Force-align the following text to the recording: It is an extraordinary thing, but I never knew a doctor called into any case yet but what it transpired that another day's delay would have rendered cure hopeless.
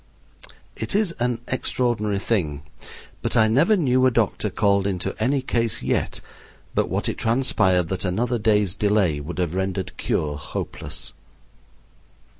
It 0.75 0.95
is 0.95 1.11
an 1.19 1.41
extraordinary 1.47 2.17
thing, 2.17 2.63
but 3.21 3.37
I 3.37 3.47
never 3.47 3.77
knew 3.77 4.07
a 4.07 4.09
doctor 4.09 4.49
called 4.49 4.87
into 4.87 5.15
any 5.21 5.43
case 5.43 5.83
yet 5.83 6.21
but 6.73 6.89
what 6.89 7.07
it 7.07 7.19
transpired 7.19 7.87
that 7.89 8.03
another 8.03 8.39
day's 8.39 8.73
delay 8.73 9.19
would 9.19 9.37
have 9.37 9.53
rendered 9.53 9.95
cure 9.97 10.37
hopeless. 10.37 11.13